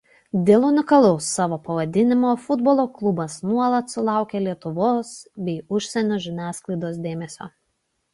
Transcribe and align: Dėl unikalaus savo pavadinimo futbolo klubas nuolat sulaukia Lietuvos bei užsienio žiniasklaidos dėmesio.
Dėl 0.45 0.63
unikalaus 0.67 1.25
savo 1.39 1.57
pavadinimo 1.67 2.31
futbolo 2.45 2.85
klubas 2.95 3.35
nuolat 3.49 3.93
sulaukia 3.97 4.41
Lietuvos 4.47 5.11
bei 5.49 5.55
užsienio 5.81 6.19
žiniasklaidos 6.25 6.99
dėmesio. 7.05 7.49